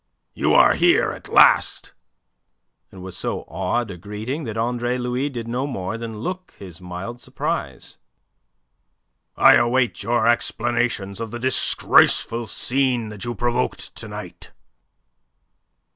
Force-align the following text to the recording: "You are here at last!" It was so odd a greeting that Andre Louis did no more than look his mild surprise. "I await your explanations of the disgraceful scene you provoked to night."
"You 0.33 0.55
are 0.55 0.73
here 0.73 1.11
at 1.11 1.29
last!" 1.29 1.93
It 2.91 2.97
was 2.97 3.15
so 3.15 3.45
odd 3.47 3.91
a 3.91 3.97
greeting 3.97 4.45
that 4.45 4.57
Andre 4.57 4.97
Louis 4.97 5.29
did 5.29 5.47
no 5.47 5.67
more 5.67 5.95
than 5.95 6.21
look 6.21 6.55
his 6.57 6.81
mild 6.81 7.21
surprise. 7.21 7.99
"I 9.37 9.53
await 9.53 10.01
your 10.01 10.27
explanations 10.27 11.21
of 11.21 11.29
the 11.29 11.37
disgraceful 11.37 12.47
scene 12.47 13.15
you 13.23 13.35
provoked 13.35 13.95
to 13.97 14.07
night." 14.07 14.49